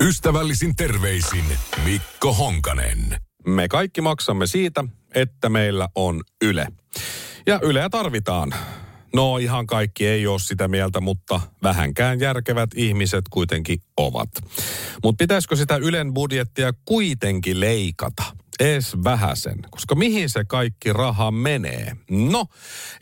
[0.00, 1.44] Ystävällisin terveisin
[1.84, 3.16] Mikko Honkanen.
[3.46, 6.66] Me kaikki maksamme siitä, että meillä on Yle.
[7.46, 8.54] Ja Yleä tarvitaan.
[9.14, 14.28] No ihan kaikki ei ole sitä mieltä, mutta vähänkään järkevät ihmiset kuitenkin ovat.
[15.02, 18.22] Mutta pitäisikö sitä Ylen budjettia kuitenkin leikata?
[18.60, 21.96] Ees vähäsen, koska mihin se kaikki raha menee?
[22.10, 22.46] No,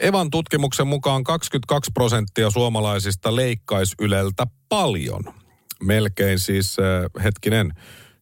[0.00, 5.41] Evan tutkimuksen mukaan 22 prosenttia suomalaisista leikkaisi Yleltä paljon.
[5.82, 7.72] Melkein siis, äh, hetkinen,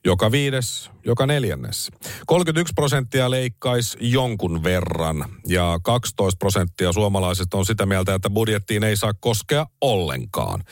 [0.04, 1.90] joka viides, joka neljännes.
[2.26, 8.96] 31 prosenttia leikkaisi jonkun verran ja 12 prosenttia suomalaisista on sitä mieltä, että budjettiin ei
[8.96, 10.64] saa koskea ollenkaan.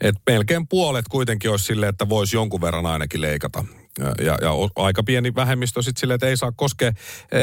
[0.00, 3.64] Et melkein puolet kuitenkin olisi sille, että voisi jonkun verran ainakin leikata.
[3.98, 6.88] Ja, ja aika pieni vähemmistö sitten sille, että ei saa koskea.
[6.88, 7.38] E,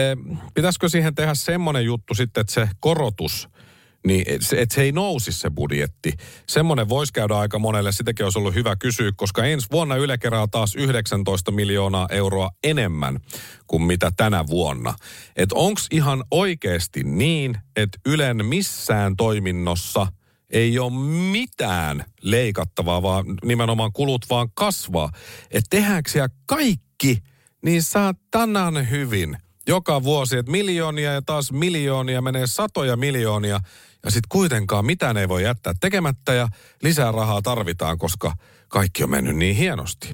[0.53, 3.49] pitäisikö siihen tehdä semmoinen juttu sitten, että se korotus–
[4.07, 6.13] niin että se, ei nousi se budjetti.
[6.47, 10.47] Semmoinen voisi käydä aika monelle, sitäkin olisi ollut hyvä kysyä, koska ensi vuonna Yle kerää
[10.51, 13.19] taas 19 miljoonaa euroa enemmän
[13.67, 14.93] kuin mitä tänä vuonna.
[15.35, 20.07] Että onko ihan oikeasti niin, että Ylen missään toiminnossa
[20.49, 20.93] ei ole
[21.31, 25.11] mitään leikattavaa, vaan nimenomaan kulut vaan kasvaa.
[25.51, 27.17] Että tehdäänkö siellä kaikki,
[27.61, 29.37] niin saa tänään hyvin–
[29.69, 33.59] joka vuosi, että miljoonia ja taas miljoonia menee satoja miljoonia
[34.03, 36.47] ja sitten kuitenkaan mitään ei voi jättää tekemättä ja
[36.83, 38.33] lisää rahaa tarvitaan, koska
[38.67, 40.09] kaikki on mennyt niin hienosti.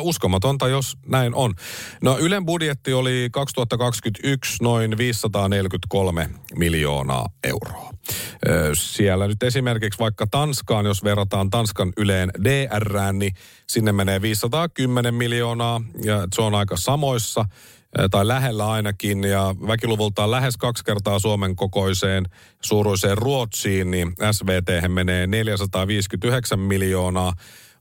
[0.00, 1.54] Uskomatonta, jos näin on.
[2.02, 7.90] No Ylen budjetti oli 2021 noin 543 miljoonaa euroa.
[8.74, 13.32] Siellä nyt esimerkiksi vaikka Tanskaan, jos verrataan Tanskan Yleen DR, niin
[13.66, 17.44] sinne menee 510 miljoonaa ja se on aika samoissa
[18.10, 22.24] tai lähellä ainakin, ja väkiluvultaan lähes kaksi kertaa Suomen kokoiseen
[22.62, 27.32] suuruiseen Ruotsiin, niin SVT menee 459 miljoonaa,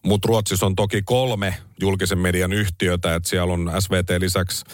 [0.05, 4.65] mutta Ruotsissa on toki kolme julkisen median yhtiötä, että siellä on SVT lisäksi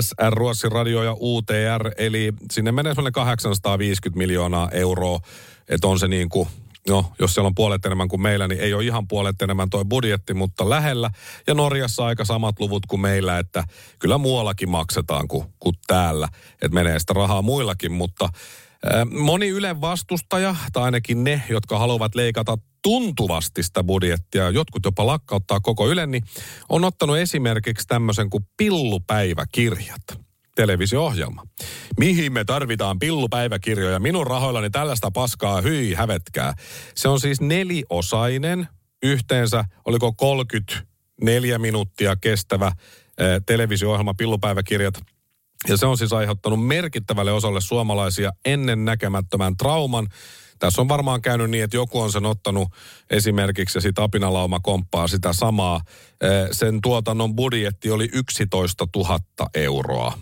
[0.00, 5.20] SR, Ruotsin radio ja UTR, eli sinne menee semmoinen 850 miljoonaa euroa,
[5.68, 6.48] että on se niin kuin
[6.88, 9.84] no, jos siellä on puolet enemmän kuin meillä, niin ei ole ihan puolet enemmän toi
[9.84, 11.10] budjetti, mutta lähellä.
[11.46, 13.64] Ja Norjassa aika samat luvut kuin meillä, että
[13.98, 16.28] kyllä muuallakin maksetaan kuin, kuin täällä.
[16.52, 18.28] Että menee sitä rahaa muillakin, mutta
[19.10, 25.60] Moni Ylen vastustaja, tai ainakin ne, jotka haluavat leikata tuntuvasti sitä budjettia, jotkut jopa lakkauttaa
[25.60, 26.22] koko Ylen, niin
[26.68, 30.25] on ottanut esimerkiksi tämmöisen kuin pillupäiväkirjat
[30.56, 31.46] televisio-ohjelma.
[31.98, 33.98] Mihin me tarvitaan pillupäiväkirjoja?
[33.98, 36.54] Minun rahoillani tällaista paskaa, hyi, hävetkää.
[36.94, 38.68] Se on siis neliosainen,
[39.02, 44.94] yhteensä, oliko 34 minuuttia kestävä eh, televisio-ohjelma Pillupäiväkirjat.
[45.68, 50.06] Ja se on siis aiheuttanut merkittävälle osalle suomalaisia ennen näkemättömän trauman.
[50.58, 52.68] Tässä on varmaan käynyt niin, että joku on sen ottanut
[53.10, 55.80] esimerkiksi ja sitten apinalauma komppaa sitä samaa.
[56.52, 59.18] Sen tuotannon budjetti oli 11 000
[59.54, 60.18] euroa.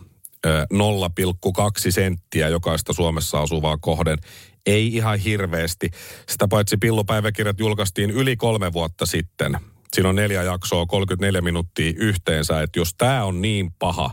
[0.49, 4.19] 0,2 senttiä jokaista Suomessa asuvaa kohden.
[4.67, 5.91] Ei ihan hirveästi.
[6.29, 9.59] Sitä paitsi pillupäiväkirjat julkaistiin yli kolme vuotta sitten.
[9.93, 12.63] Siinä on neljä jaksoa, 34 minuuttia yhteensä.
[12.63, 14.11] Että jos tämä on niin paha,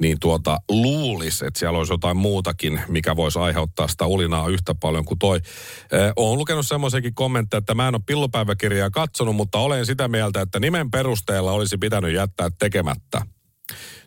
[0.00, 5.04] niin tuota luulisi, että siellä olisi jotain muutakin, mikä voisi aiheuttaa sitä ulinaa yhtä paljon
[5.04, 5.36] kuin toi.
[5.36, 10.40] Eh, olen lukenut semmoisenkin kommentteja, että mä en ole pillupäiväkirjaa katsonut, mutta olen sitä mieltä,
[10.40, 13.22] että nimen perusteella olisi pitänyt jättää tekemättä.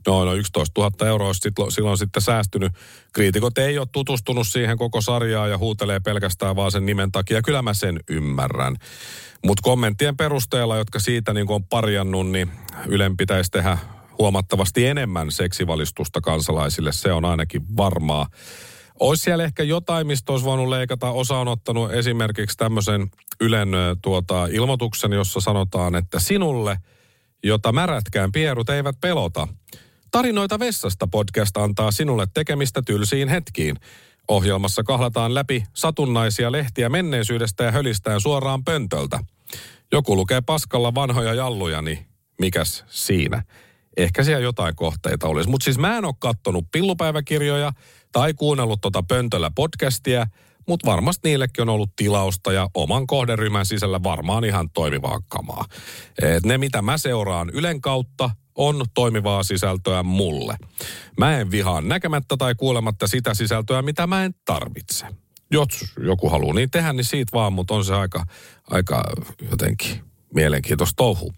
[0.07, 2.73] No, no 11 000 euroa olisi silloin sitten säästynyt.
[3.13, 7.41] Kriitikot ei ole tutustunut siihen koko sarjaan ja huutelee pelkästään vaan sen nimen takia.
[7.41, 8.75] Kyllä mä sen ymmärrän.
[9.45, 12.51] Mutta kommenttien perusteella, jotka siitä niin on parjannut, niin
[12.87, 13.77] Ylen pitäisi tehdä
[14.17, 16.91] huomattavasti enemmän seksivalistusta kansalaisille.
[16.91, 18.27] Se on ainakin varmaa.
[18.99, 21.11] Olisi siellä ehkä jotain, mistä olisi voinut leikata.
[21.11, 23.11] Osa on ottanut esimerkiksi tämmöisen
[23.41, 23.69] Ylen
[24.01, 26.77] tuota, ilmoituksen, jossa sanotaan, että sinulle,
[27.43, 29.47] jota märätkään pierut eivät pelota–
[30.11, 33.75] Tarinoita vessasta podcast antaa sinulle tekemistä tylsiin hetkiin.
[34.27, 39.19] Ohjelmassa kahlataan läpi satunnaisia lehtiä menneisyydestä ja hölistään suoraan pöntöltä.
[39.91, 42.05] Joku lukee paskalla vanhoja jalluja, niin
[42.39, 43.43] mikäs siinä?
[43.97, 45.49] Ehkä siellä jotain kohteita olisi.
[45.49, 47.71] Mutta siis mä en ole kattonut pillupäiväkirjoja
[48.11, 50.27] tai kuunnellut tota pöntöllä podcastia,
[50.67, 55.65] mutta varmasti niillekin on ollut tilausta ja oman kohderyhmän sisällä varmaan ihan toimivaa kamaa.
[56.21, 60.57] Et ne, mitä mä seuraan Ylen kautta, on toimivaa sisältöä mulle.
[61.17, 65.05] Mä en vihaa näkemättä tai kuulematta sitä sisältöä, mitä mä en tarvitse.
[65.51, 65.67] Jos
[66.03, 68.25] joku haluaa niin tehdä, niin siitä vaan, mutta on se aika,
[68.69, 69.03] aika
[69.51, 70.01] jotenkin
[70.35, 71.33] mielenkiintoista touhu.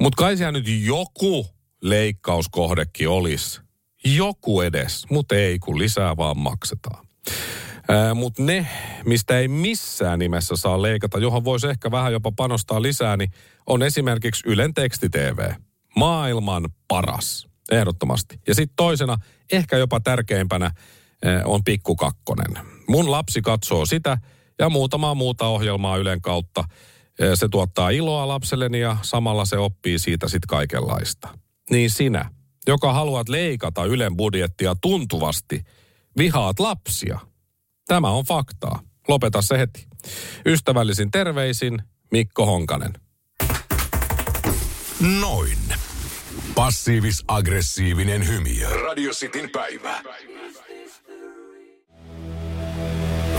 [0.00, 1.46] Mutta kai siellä nyt joku
[1.82, 3.60] leikkauskohdekin olisi.
[4.04, 7.06] Joku edes, mutta ei kun lisää vaan maksetaan.
[8.14, 8.66] Mutta ne,
[9.04, 13.30] mistä ei missään nimessä saa leikata, johon voisi ehkä vähän jopa panostaa lisää, niin
[13.66, 15.38] on esimerkiksi Ylen teksti-TV.
[15.96, 18.40] Maailman paras, ehdottomasti.
[18.46, 19.18] Ja sitten toisena,
[19.52, 20.70] ehkä jopa tärkeimpänä,
[21.44, 22.66] on Pikku Kakkonen.
[22.88, 24.18] Mun lapsi katsoo sitä
[24.58, 26.64] ja muutamaa muuta ohjelmaa Ylen kautta.
[27.34, 31.38] Se tuottaa iloa lapselleni ja samalla se oppii siitä sitten kaikenlaista.
[31.70, 32.30] Niin sinä,
[32.66, 35.64] joka haluat leikata Ylen budjettia tuntuvasti,
[36.16, 37.18] vihaat lapsia–
[37.86, 38.80] Tämä on faktaa.
[39.08, 39.86] Lopeta se heti.
[40.46, 42.92] Ystävällisin terveisin Mikko Honkanen.
[45.20, 45.58] Noin.
[46.54, 48.68] Passiivis-aggressiivinen hymiö.
[48.68, 50.02] Radio Cityn päivä.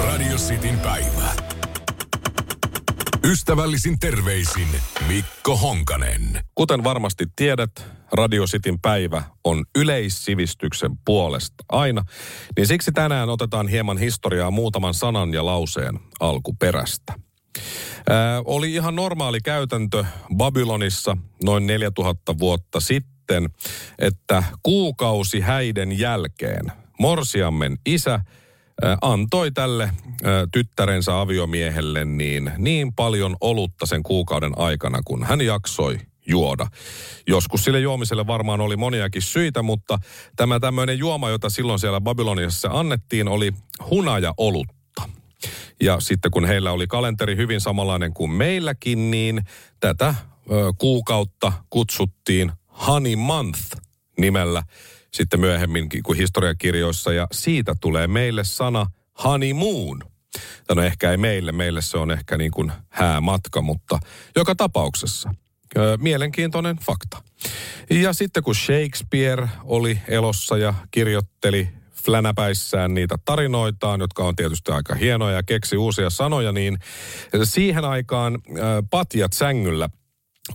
[0.04, 1.36] Radio Cityn päivä.
[3.24, 4.68] Ystävällisin terveisin
[5.08, 6.22] Mikko Honkanen.
[6.56, 7.72] Kuten varmasti tiedät,
[8.12, 12.04] Radio Cityn päivä on yleissivistyksen puolesta aina,
[12.58, 17.26] niin siksi tänään otetaan hieman historiaa muutaman sanan ja lauseen alkuperästä.
[18.09, 20.06] Ää, oli ihan normaali käytäntö
[20.38, 23.50] Babylonissa noin 4000 vuotta sitten,
[24.00, 28.19] että kuukausi häiden jälkeen Morsiammen isä
[29.01, 29.89] antoi tälle
[30.51, 36.68] tyttärensä aviomiehelle niin, niin paljon olutta sen kuukauden aikana, kun hän jaksoi juoda.
[37.27, 40.00] Joskus sille juomiselle varmaan oli moniakin syitä, mutta
[40.36, 43.53] tämä tämmöinen juoma, jota silloin siellä Babyloniassa annettiin, oli
[43.89, 44.76] hunaja olutta.
[45.81, 49.42] Ja sitten kun heillä oli kalenteri hyvin samanlainen kuin meilläkin, niin
[49.80, 50.16] tätä
[50.78, 52.51] kuukautta kutsuttiin
[52.88, 53.62] Honey Month
[54.18, 54.63] nimellä
[55.13, 57.13] sitten myöhemminkin kuin historiakirjoissa.
[57.13, 58.86] Ja siitä tulee meille sana
[59.24, 60.04] honeymoon.
[60.75, 64.00] No ehkä ei meille, meille se on ehkä niin kuin häämatka, mutta
[64.36, 65.31] joka tapauksessa–
[66.00, 67.24] mielenkiintoinen fakta.
[67.89, 71.69] Ja sitten kun Shakespeare oli elossa ja kirjoitteli
[72.07, 76.77] flänäpäissään niitä tarinoitaan, jotka on tietysti aika hienoja ja keksi uusia sanoja, niin
[77.44, 78.39] siihen aikaan
[78.89, 79.89] patjat sängyllä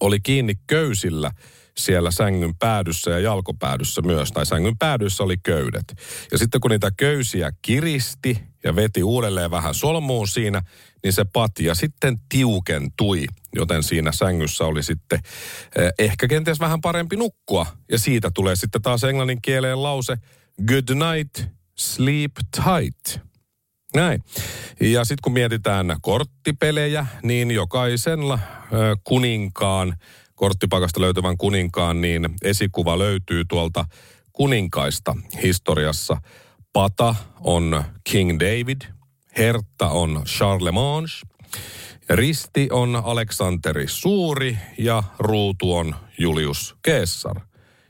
[0.00, 1.30] oli kiinni köysillä
[1.78, 5.94] siellä sängyn päädyssä ja jalkopäädyssä myös, tai sängyn päädyssä oli köydet.
[6.32, 10.62] Ja sitten kun niitä köysiä kiristi ja veti uudelleen vähän solmuun siinä,
[11.02, 13.24] niin se patja sitten tiukentui,
[13.56, 15.20] joten siinä sängyssä oli sitten
[15.76, 17.66] eh, ehkä kenties vähän parempi nukkua.
[17.90, 20.16] Ja siitä tulee sitten taas englannin kieleen lause
[20.66, 23.24] good night, sleep tight.
[23.94, 24.22] Näin.
[24.80, 28.38] Ja sitten kun mietitään korttipelejä, niin jokaisella
[29.04, 29.96] kuninkaan,
[30.34, 33.84] korttipakasta löytyvän kuninkaan, niin esikuva löytyy tuolta
[34.32, 36.16] kuninkaista historiassa.
[36.72, 38.80] Pata on King David,
[39.38, 41.08] Hertta on Charlemagne,
[42.10, 47.40] risti on Aleksanteri Suuri ja ruutu on Julius Caesar.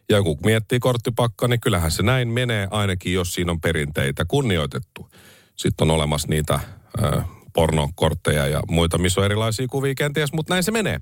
[0.09, 5.11] Ja kun miettii korttipakka, niin kyllähän se näin menee, ainakin jos siinä on perinteitä kunnioitettu.
[5.57, 10.65] Sitten on olemassa niitä äh, pornokortteja ja muita, missä on erilaisia kuvia kenties, mutta näin
[10.65, 11.01] se menee.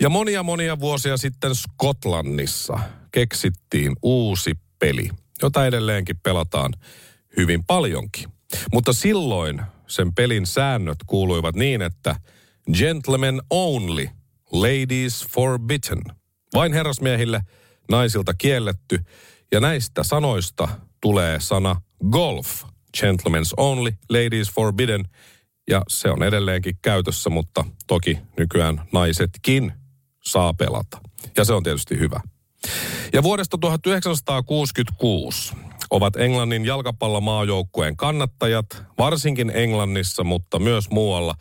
[0.00, 2.78] Ja monia monia vuosia sitten Skotlannissa
[3.12, 5.10] keksittiin uusi peli,
[5.42, 6.72] jota edelleenkin pelataan
[7.36, 8.28] hyvin paljonkin.
[8.72, 12.16] Mutta silloin sen pelin säännöt kuuluivat niin, että
[12.78, 14.08] gentlemen only,
[14.52, 16.02] ladies forbidden.
[16.54, 17.40] Vain herrasmiehille,
[17.90, 19.00] naisilta kielletty.
[19.52, 20.68] Ja näistä sanoista
[21.02, 21.80] tulee sana
[22.10, 22.64] golf,
[22.96, 25.04] gentlemen's only, ladies forbidden.
[25.70, 29.72] Ja se on edelleenkin käytössä, mutta toki nykyään naisetkin
[30.24, 30.98] saa pelata.
[31.36, 32.20] Ja se on tietysti hyvä.
[33.12, 35.54] Ja vuodesta 1966
[35.90, 38.66] ovat Englannin jalkapallomaajoukkueen kannattajat,
[38.98, 41.34] varsinkin Englannissa, mutta myös muualla,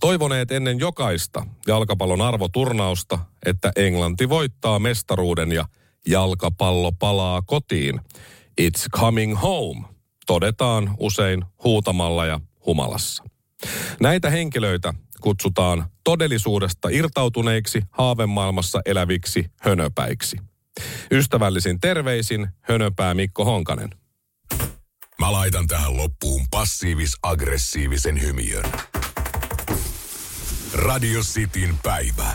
[0.00, 5.64] toivoneet ennen jokaista jalkapallon arvoturnausta, että Englanti voittaa mestaruuden ja
[6.06, 8.00] jalkapallo palaa kotiin.
[8.60, 9.84] It's coming home,
[10.26, 13.24] todetaan usein huutamalla ja humalassa.
[14.00, 20.36] Näitä henkilöitä kutsutaan todellisuudesta irtautuneiksi haavemaailmassa eläviksi hönöpäiksi–
[21.10, 23.90] Ystävällisin terveisin Hönöpää Mikko Honkanen.
[25.20, 28.64] Mä laitan tähän loppuun passiivis-aggressiivisen hymiön.
[30.74, 32.34] Radio Cityn päivä.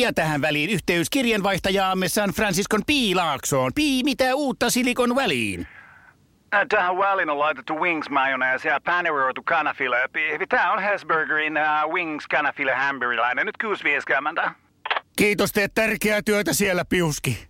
[0.00, 2.90] Ja tähän väliin yhteys kirjanvaihtajaamme San Franciscon P.
[3.14, 3.72] Laaksoon.
[3.74, 5.66] Pi, mitä uutta Silikon väliin?
[6.54, 9.96] Äh, Tähän väliin on laitettu wings mayonnaise ja paneroitu kanafila.
[10.48, 13.46] Tämä on Hesburgerin uh, wings kanafila hamburilainen.
[13.46, 13.56] Nyt
[14.44, 14.50] 6.50.
[15.16, 17.48] Kiitos, teet tärkeää työtä siellä, Piuski.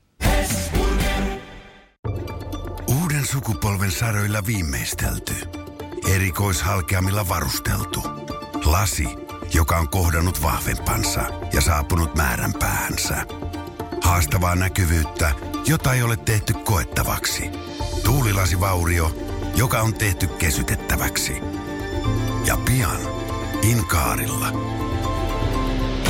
[3.02, 5.34] Uuden sukupolven saroilla viimeistelty.
[6.14, 8.02] Erikoishalkeamilla varusteltu.
[8.64, 9.08] Lasi,
[9.54, 13.26] joka on kohdannut vahvempansa ja saapunut määränpäähänsä.
[14.02, 15.32] Haastavaa näkyvyyttä,
[15.66, 17.50] jota ei ole tehty koettavaksi.
[18.04, 19.16] Tuulilasivaurio,
[19.56, 21.32] joka on tehty kesytettäväksi.
[22.46, 23.00] Ja pian
[23.62, 24.52] Inkaarilla.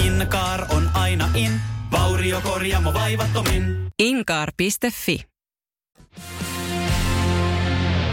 [0.04, 1.60] Inkaar on aina in,
[1.90, 3.88] vauriokorjaamo vaivattomin.
[3.98, 5.24] Inkaar.fi.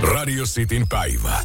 [0.01, 1.41] Radio Cityn päivä.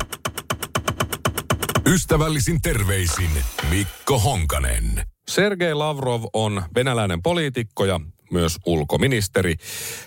[1.87, 3.31] Ystävällisin terveisin
[3.71, 5.03] Mikko Honkanen.
[5.29, 8.01] Sergei Lavrov on venäläinen poliitikko ja
[8.31, 9.55] myös ulkoministeri.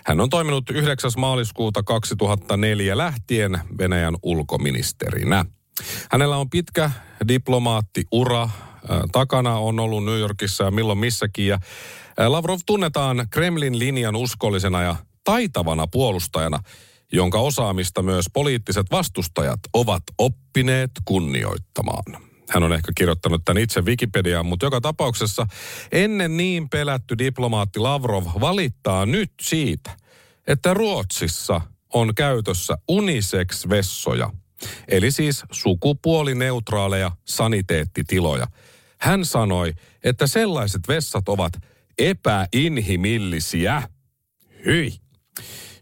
[0.05, 1.12] Hän on toiminut 9.
[1.17, 5.45] maaliskuuta 2004 lähtien Venäjän ulkoministerinä.
[6.12, 6.91] Hänellä on pitkä
[7.27, 8.43] diplomaattiura.
[8.43, 8.50] Äh,
[9.12, 11.48] Takana on ollut New Yorkissa ja milloin missäkin.
[11.48, 11.59] Ja
[12.19, 16.59] äh, Lavrov tunnetaan Kremlin linjan uskollisena ja taitavana puolustajana,
[17.11, 22.03] jonka osaamista myös poliittiset vastustajat ovat oppineet kunnioittamaan.
[22.49, 25.47] Hän on ehkä kirjoittanut tämän itse Wikipediaan, mutta joka tapauksessa
[25.91, 29.97] ennen niin pelätty diplomaatti Lavrov valittaa nyt siitä,
[30.47, 31.61] että Ruotsissa
[31.93, 34.29] on käytössä unisex-vessoja,
[34.87, 38.47] eli siis sukupuolineutraaleja saniteettitiloja.
[38.97, 39.73] Hän sanoi,
[40.03, 41.53] että sellaiset vessat ovat
[41.97, 43.83] epäinhimillisiä.
[44.65, 44.93] Hyi.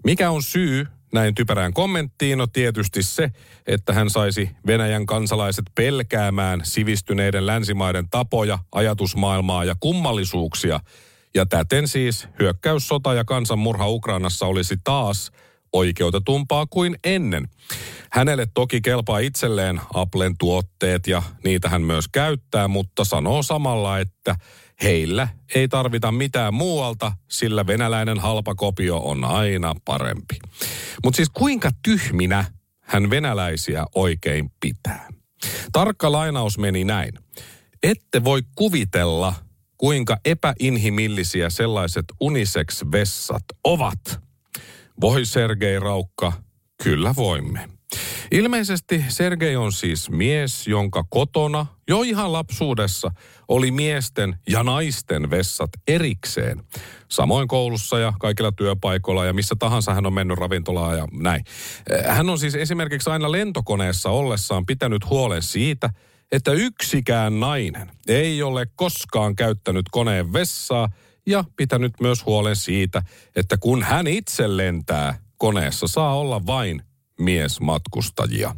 [0.03, 2.37] Mikä on syy näin typerään kommenttiin?
[2.37, 3.31] No tietysti se,
[3.67, 10.79] että hän saisi Venäjän kansalaiset pelkäämään sivistyneiden länsimaiden tapoja, ajatusmaailmaa ja kummallisuuksia.
[11.35, 15.31] Ja täten siis hyökkäyssota ja kansanmurha Ukrainassa olisi taas
[15.73, 17.47] oikeutetumpaa kuin ennen.
[18.11, 24.35] Hänelle toki kelpaa itselleen Applen tuotteet ja niitä hän myös käyttää, mutta sanoo samalla, että
[24.83, 30.35] heillä ei tarvita mitään muualta, sillä venäläinen halpakopio on aina parempi.
[31.03, 32.45] Mutta siis kuinka tyhminä
[32.81, 35.09] hän venäläisiä oikein pitää?
[35.71, 37.11] Tarkka lainaus meni näin.
[37.83, 39.33] Ette voi kuvitella,
[39.77, 44.19] kuinka epäinhimillisiä sellaiset unisex-vessat ovat.
[45.01, 46.33] Voi Sergei Raukka,
[46.83, 47.76] kyllä voimme.
[48.31, 53.11] Ilmeisesti Sergei on siis mies, jonka kotona jo ihan lapsuudessa
[53.47, 56.63] oli miesten ja naisten vessat erikseen.
[57.09, 61.43] Samoin koulussa ja kaikilla työpaikoilla ja missä tahansa hän on mennyt ravintolaan ja näin.
[62.07, 65.89] Hän on siis esimerkiksi aina lentokoneessa ollessaan pitänyt huolen siitä,
[66.31, 70.89] että yksikään nainen ei ole koskaan käyttänyt koneen vessaa
[71.27, 73.01] ja pitänyt myös huolen siitä,
[73.35, 76.81] että kun hän itse lentää, koneessa saa olla vain
[77.19, 78.55] miesmatkustajia.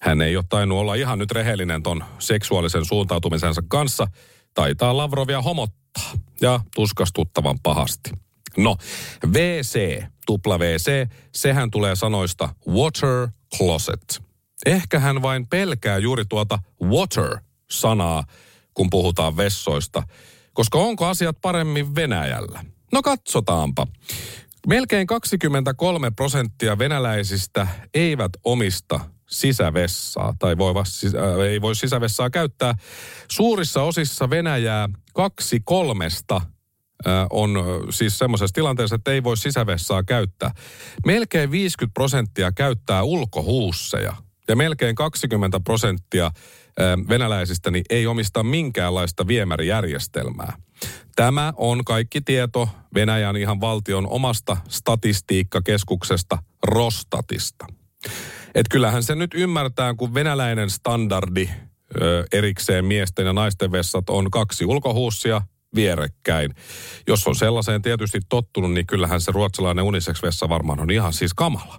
[0.00, 4.06] Hän ei ole tainnut olla ihan nyt rehellinen ton seksuaalisen suuntautumisensa kanssa.
[4.54, 8.10] Taitaa Lavrovia homottaa ja tuskastuttavan pahasti.
[8.56, 8.76] No,
[9.26, 14.22] WC, tupla WC, sehän tulee sanoista water closet.
[14.66, 18.24] Ehkä hän vain pelkää juuri tuota water-sanaa,
[18.74, 20.02] kun puhutaan vessoista.
[20.52, 22.64] Koska onko asiat paremmin Venäjällä?
[22.92, 23.86] No katsotaanpa.
[24.66, 32.74] Melkein 23 prosenttia venäläisistä eivät omista sisävessaa tai voi, äh, ei voi sisävessaa käyttää.
[33.30, 40.02] Suurissa osissa Venäjää kaksi kolmesta äh, on äh, siis semmoisessa tilanteessa, että ei voi sisävessaa
[40.02, 40.50] käyttää.
[41.06, 44.16] Melkein 50 prosenttia käyttää ulkohuusseja
[44.48, 46.32] ja melkein 20 prosenttia äh,
[47.08, 50.52] venäläisistä niin ei omista minkäänlaista viemärijärjestelmää.
[51.18, 57.66] Tämä on kaikki tieto Venäjän ihan valtion omasta statistiikkakeskuksesta Rostatista.
[58.54, 61.48] Et kyllähän se nyt ymmärtää, kun venäläinen standardi
[62.02, 65.42] ö, erikseen miesten ja naisten vessat on kaksi ulkohuussia
[65.74, 66.54] vierekkäin.
[67.06, 71.78] Jos on sellaiseen tietysti tottunut, niin kyllähän se ruotsalainen unisex-vessa varmaan on ihan siis kamala.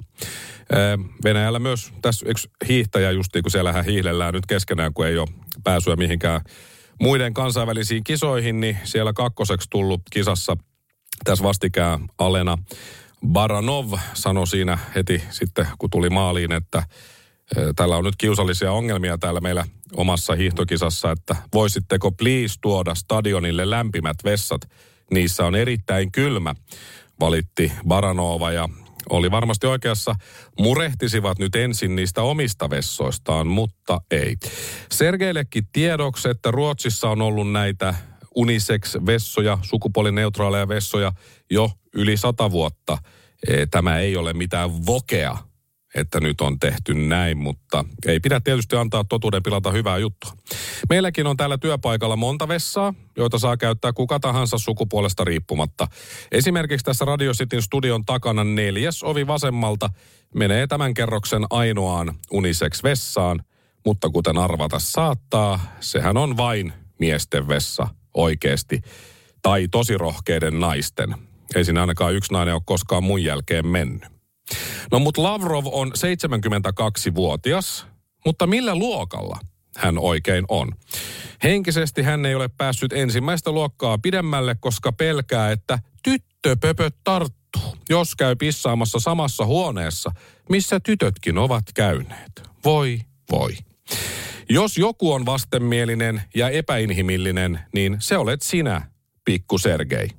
[1.23, 5.27] Venäjällä myös tässä yksi hiihtäjä justiin, kun siellähän hiihlellään nyt keskenään, kun ei ole
[5.63, 6.41] pääsyä mihinkään
[6.99, 10.57] muiden kansainvälisiin kisoihin, niin siellä kakkoseksi tullut kisassa
[11.23, 12.57] tässä vastikään Alena
[13.27, 16.83] Baranov sanoi siinä heti sitten, kun tuli maaliin, että
[17.75, 24.17] Täällä on nyt kiusallisia ongelmia täällä meillä omassa hiihtokisassa, että voisitteko please tuoda stadionille lämpimät
[24.23, 24.61] vessat.
[25.11, 26.55] Niissä on erittäin kylmä,
[27.19, 28.69] valitti Baranova ja
[29.09, 30.15] Oli varmasti oikeassa,
[30.59, 34.35] murehtisivat nyt ensin niistä omista vessoistaan, mutta ei.
[34.91, 37.95] Sergeillekin tiedoksi, että Ruotsissa on ollut näitä
[38.35, 41.11] unisex-vessoja, sukupuolineutraaleja vessoja
[41.51, 42.97] jo yli sata vuotta.
[43.71, 45.37] Tämä ei ole mitään vokea,
[45.95, 50.31] että nyt on tehty näin, mutta ei pidä tietysti antaa totuuden pilata hyvää juttua.
[50.89, 55.87] Meilläkin on täällä työpaikalla monta vessaa, joita saa käyttää kuka tahansa sukupuolesta riippumatta.
[56.31, 59.89] Esimerkiksi tässä Radio Cityn studion takana neljäs ovi vasemmalta
[60.35, 63.43] menee tämän kerroksen ainoaan unisex-vessaan,
[63.85, 68.81] mutta kuten arvata saattaa, sehän on vain miesten vessa oikeasti,
[69.41, 71.15] tai tosi rohkeiden naisten.
[71.55, 74.18] Ei siinä ainakaan yksi nainen ole koskaan mun jälkeen mennyt.
[74.91, 77.87] No mut Lavrov on 72-vuotias,
[78.25, 79.39] mutta millä luokalla
[79.77, 80.71] hän oikein on?
[81.43, 88.35] Henkisesti hän ei ole päässyt ensimmäistä luokkaa pidemmälle, koska pelkää, että tyttöpöpöt tarttuu, jos käy
[88.35, 90.11] pissaamassa samassa huoneessa,
[90.49, 92.49] missä tytötkin ovat käyneet.
[92.65, 92.99] Voi,
[93.31, 93.51] voi.
[94.49, 98.91] Jos joku on vastenmielinen ja epäinhimillinen, niin se olet sinä,
[99.25, 100.09] pikku Sergei.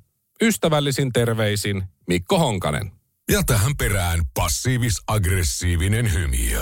[0.43, 3.00] Ystävällisin terveisin Mikko Honkanen.
[3.31, 6.61] Ja tähän perään passiivis-aggressiivinen hymiö.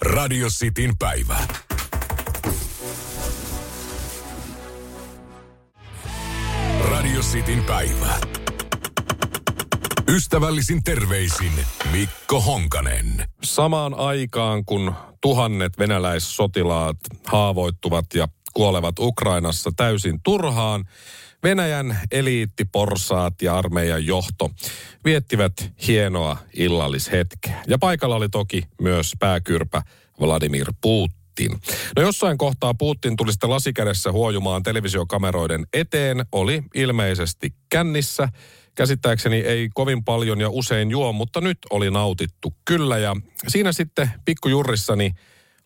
[0.00, 1.38] Radio Cityn päivä.
[6.90, 8.20] Radio Cityn päivä.
[10.08, 11.52] Ystävällisin terveisin
[11.92, 13.24] Mikko Honkanen.
[13.44, 20.84] Samaan aikaan, kun tuhannet venäläissotilaat haavoittuvat ja kuolevat Ukrainassa täysin turhaan,
[21.42, 24.50] Venäjän eliittiporsaat ja armeijan johto
[25.04, 25.52] viettivät
[25.86, 27.62] hienoa illallishetkeä.
[27.68, 29.82] Ja paikalla oli toki myös pääkyrpä
[30.20, 31.52] Vladimir Putin.
[31.96, 38.28] No jossain kohtaa Putin tuli sitten lasikädessä huojumaan televisiokameroiden eteen, oli ilmeisesti kännissä.
[38.74, 42.98] Käsittääkseni ei kovin paljon ja usein juo, mutta nyt oli nautittu kyllä.
[42.98, 43.16] Ja
[43.48, 45.12] siinä sitten pikkujurrissani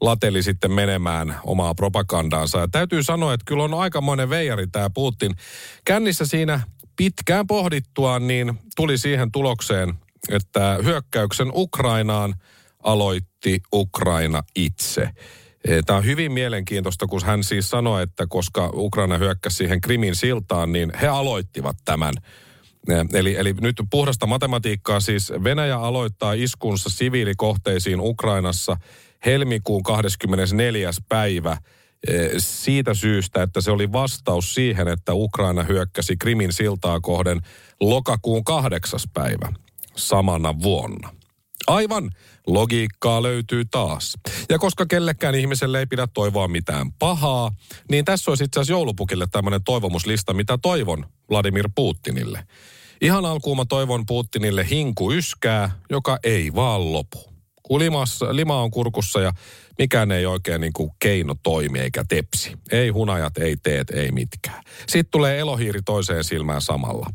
[0.01, 2.59] lateli sitten menemään omaa propagandaansa.
[2.59, 5.35] Ja täytyy sanoa, että kyllä on aikamoinen veijari tämä Putin.
[5.85, 6.61] Kännissä siinä
[6.97, 9.95] pitkään pohdittuaan, niin tuli siihen tulokseen,
[10.31, 12.35] että hyökkäyksen Ukrainaan
[12.83, 15.11] aloitti Ukraina itse.
[15.87, 20.73] Tämä on hyvin mielenkiintoista, kun hän siis sanoi, että koska Ukraina hyökkäsi siihen Krimin siltaan,
[20.73, 22.15] niin he aloittivat tämän.
[23.13, 28.77] Eli, eli nyt puhdasta matematiikkaa siis Venäjä aloittaa iskunsa siviilikohteisiin Ukrainassa
[29.27, 30.91] helmikuun 24.
[31.09, 31.57] päivä
[32.39, 37.41] siitä syystä, että se oli vastaus siihen, että Ukraina hyökkäsi Krimin siltaa kohden
[37.81, 39.53] lokakuun kahdeksas päivä
[39.97, 41.11] samana vuonna.
[41.67, 42.11] Aivan,
[42.47, 44.13] logiikkaa löytyy taas.
[44.49, 47.53] Ja koska kellekään ihmiselle ei pidä toivoa mitään pahaa,
[47.91, 52.47] niin tässä olisi itse asiassa joulupukille tämmöinen toivomuslista, mitä toivon Vladimir Putinille.
[53.01, 57.30] Ihan alkuun mä toivon Putinille hinku yskää, joka ei vaan lopu.
[57.79, 59.33] Limas, lima on kurkussa ja
[59.79, 62.53] mikään ei oikein niin kuin keino toimi eikä tepsi.
[62.73, 64.63] Ei hunajat, ei teet, ei mitkään.
[64.89, 67.07] Sitten tulee elohiiri toiseen silmään samalla.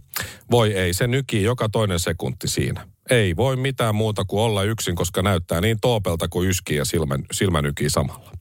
[0.51, 2.87] Voi ei, se nykii joka toinen sekunti siinä.
[3.09, 7.15] Ei voi mitään muuta kuin olla yksin, koska näyttää niin toopelta kuin yski ja silmä,
[7.31, 8.31] silmä nykii samalla.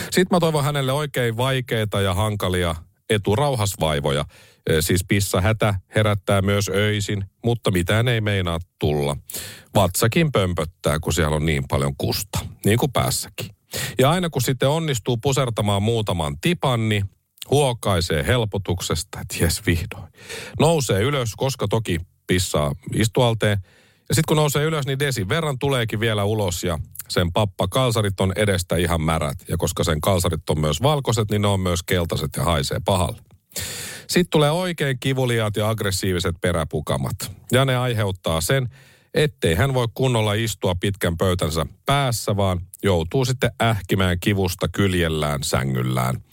[0.00, 2.74] Sitten mä toivon hänelle oikein vaikeita ja hankalia
[3.10, 4.24] eturauhasvaivoja.
[4.80, 9.16] Siis pissa hätä herättää myös öisin, mutta mitään ei meinaa tulla.
[9.74, 13.50] Vatsakin pömpöttää, kun siellä on niin paljon kusta, niin kuin päässäkin.
[13.98, 17.04] Ja aina kun sitten onnistuu pusertamaan muutaman tipan, niin
[17.50, 20.12] huokaisee helpotuksesta, että jes vihdoin.
[20.60, 23.58] Nousee ylös, koska toki pissaa istualteen.
[24.10, 28.20] Ja sitten kun nousee ylös, niin desin verran tuleekin vielä ulos ja sen pappa kalsarit
[28.20, 29.38] on edestä ihan märät.
[29.48, 33.20] Ja koska sen kalsarit on myös valkoiset, niin ne on myös keltaiset ja haisee pahalle.
[34.06, 37.32] Sitten tulee oikein kivuliaat ja aggressiiviset peräpukamat.
[37.52, 38.68] Ja ne aiheuttaa sen,
[39.14, 46.24] ettei hän voi kunnolla istua pitkän pöytänsä päässä, vaan joutuu sitten ähkimään kivusta kyljellään sängyllään.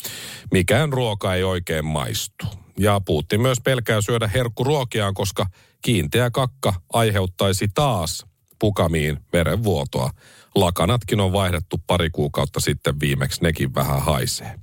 [0.51, 2.45] Mikään ruoka ei oikein maistu.
[2.79, 5.45] Ja Putin myös pelkää syödä herkkuruokiaan, koska
[5.81, 8.25] kiinteä kakka aiheuttaisi taas
[8.59, 10.11] pukamiin verenvuotoa.
[10.55, 14.55] Lakanatkin on vaihdettu pari kuukautta sitten viimeksi, nekin vähän haisee.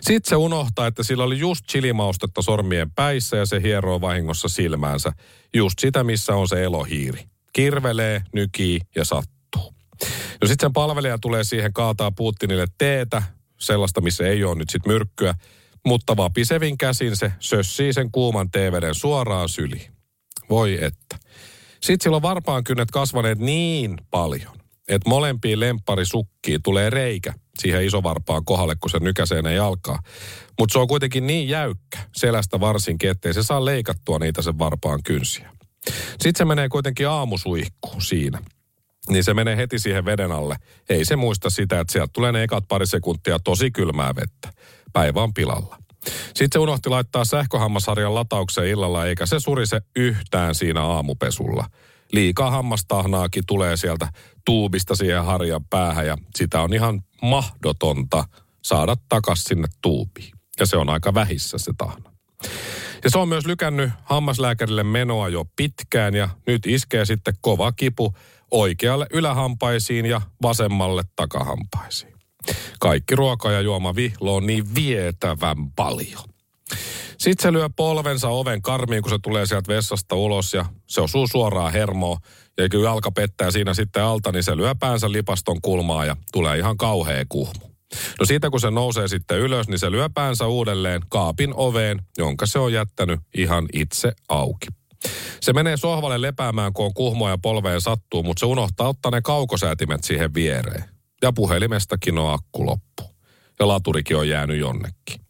[0.00, 5.12] Sitten se unohtaa, että sillä oli just chilimaustetta sormien päissä ja se hieroo vahingossa silmäänsä.
[5.54, 7.24] Just sitä, missä on se elohiiri.
[7.52, 9.74] Kirvelee, nykii ja sattuu.
[10.40, 13.22] No sitten sen palvelija tulee siihen kaataa Putinille teetä,
[13.58, 15.34] sellaista, missä ei ole nyt sitten myrkkyä,
[15.86, 19.92] mutta vapisevin käsin se sössii sen kuuman teeveden suoraan syliin.
[20.50, 21.18] Voi että.
[21.80, 24.56] Sitten sillä on varpaan kynnet kasvaneet niin paljon,
[24.88, 29.98] että molempiin lempparisukkiin tulee reikä siihen isovarpaan kohdalle, kun se nykäsee ne jalkaa.
[30.58, 35.02] Mutta se on kuitenkin niin jäykkä, selästä varsinkin, ettei se saa leikattua niitä sen varpaan
[35.02, 35.50] kynsiä.
[36.10, 38.42] Sitten se menee kuitenkin aamusuihkuun siinä.
[39.08, 40.56] Niin se menee heti siihen veden alle.
[40.88, 44.52] Ei se muista sitä, että sieltä tulee ne ekat pari sekuntia tosi kylmää vettä.
[44.92, 45.76] Päivä on pilalla.
[46.26, 51.64] Sitten se unohti laittaa sähköhammasharjan lataukseen illalla, eikä se surise yhtään siinä aamupesulla.
[52.12, 54.08] Liikaa hammastahnaakin tulee sieltä
[54.44, 58.24] tuubista siihen harjan päähän ja sitä on ihan mahdotonta
[58.62, 60.32] saada takas sinne tuubiin.
[60.60, 62.10] Ja se on aika vähissä se tahna.
[63.04, 68.14] Ja se on myös lykännyt hammaslääkärille menoa jo pitkään ja nyt iskee sitten kova kipu
[68.50, 72.19] oikealle ylähampaisiin ja vasemmalle takahampaisiin.
[72.80, 76.24] Kaikki ruoka ja juoma vihloo niin vietävän paljon.
[77.18, 81.26] Sitten se lyö polvensa oven karmiin, kun se tulee sieltä vessasta ulos ja se osuu
[81.26, 82.18] suoraan hermoon.
[82.58, 86.58] Ja kun jalka pettää siinä sitten alta, niin se lyö päänsä lipaston kulmaa ja tulee
[86.58, 87.70] ihan kauhea kuhmu.
[88.20, 92.46] No siitä kun se nousee sitten ylös, niin se lyö päänsä uudelleen kaapin oveen, jonka
[92.46, 94.66] se on jättänyt ihan itse auki.
[95.40, 99.22] Se menee sohvalle lepäämään, kun on kuhmoa ja polveen sattuu, mutta se unohtaa ottaa ne
[99.22, 100.84] kaukosäätimet siihen viereen.
[101.22, 103.02] Ja puhelimestakin on akku loppu.
[103.58, 105.20] Ja laturikin on jäänyt jonnekin.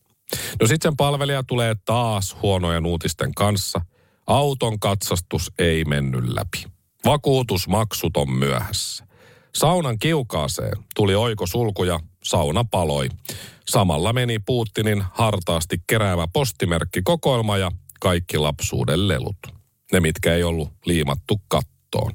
[0.61, 3.81] No sitten sen palvelija tulee taas huonojen uutisten kanssa.
[4.27, 6.65] Auton katsastus ei mennyt läpi.
[7.05, 9.07] Vakuutusmaksut on myöhässä.
[9.55, 13.09] Saunan kiukaaseen tuli oiko sulku ja sauna paloi.
[13.69, 19.37] Samalla meni Putinin hartaasti keräävä postimerkki kokoelma ja kaikki lapsuuden lelut.
[19.93, 22.13] Ne, mitkä ei ollut liimattu kattoon.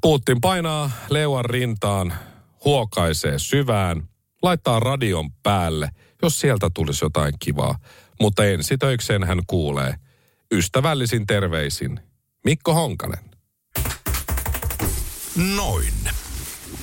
[0.00, 2.14] Putin painaa leuan rintaan,
[2.64, 4.08] huokaisee syvään,
[4.42, 5.90] laittaa radion päälle,
[6.22, 7.78] jos sieltä tulisi jotain kivaa.
[8.20, 9.94] Mutta ensi töikseen hän kuulee.
[10.52, 12.00] Ystävällisin terveisin,
[12.44, 13.24] Mikko Honkanen.
[15.56, 15.94] Noin.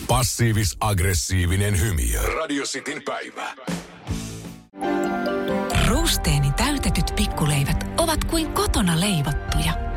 [0.08, 2.22] Passiivis-aggressiivinen hymiö.
[2.22, 3.56] Radio Cityn päivä.
[5.88, 9.74] Ruusteeni täytetyt pikkuleivät ovat kuin kotona leivottuja,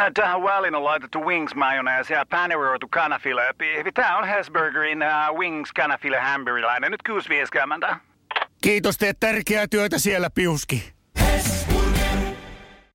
[0.00, 3.42] Äh, Tähän väliin on laitettu wings mayonnaise ja paneroitu kanafila.
[3.94, 6.90] Tämä on Hesburgerin uh, wings kanafila hamburilainen.
[6.90, 7.96] Nyt kuusi vieskäämäntä.
[8.62, 10.95] Kiitos, teet tärkeää työtä siellä, Piuski.